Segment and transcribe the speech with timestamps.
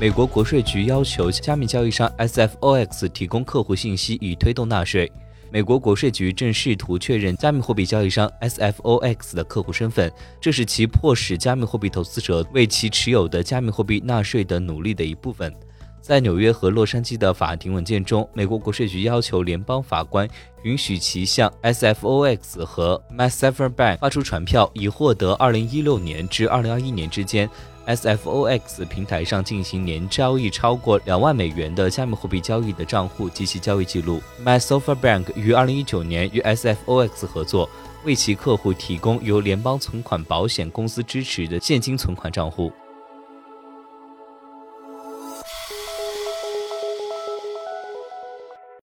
[0.00, 5.12] 美国国税局要求加密交易商 SFOX 提供客户信息以推动纳税。
[5.50, 10.10] 美国国税局正试图确认加密货币交易商 SFOX 的客户身份，
[10.40, 15.54] 这是其迫使加密货币投资者为其持有的加密货币纳税的努力的一部分。
[16.00, 20.28] 在纽约和洛杉矶的法庭文件中，美国国税局要求联邦法官
[20.62, 27.48] 允许其向 SFOX 和 Massafra Bank 发出传票，以获得2016年至2021年之间
[27.86, 34.22] SFOX 平台上进行年交易超过两万美元的加密货币交易的账户及其交易记录。
[34.44, 37.68] Massafra Bank 于2019年与 SFOX 合作，
[38.04, 42.72] 为其客户提供由联邦存款保险公司支持的现金存款账户。